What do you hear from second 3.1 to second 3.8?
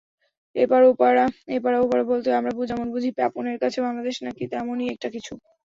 পাপনের কাছে